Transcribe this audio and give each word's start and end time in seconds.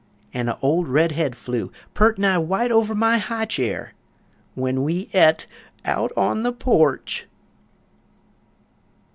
An' 0.33 0.49
a' 0.49 0.57
old 0.63 0.87
red 0.87 1.11
head 1.11 1.35
flew 1.35 1.71
Purt' 1.93 2.17
nigh 2.17 2.39
wite 2.39 2.71
over 2.71 2.95
my 2.95 3.19
high 3.19 3.45
chair, 3.45 3.93
When 4.55 4.81
we 4.81 5.11
et 5.13 5.45
on 5.85 6.41
the 6.41 6.51
porch! 6.51 7.27